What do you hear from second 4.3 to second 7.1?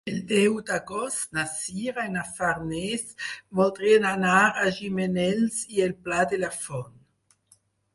a Gimenells i el Pla de la Font.